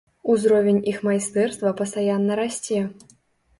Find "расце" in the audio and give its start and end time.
2.43-2.83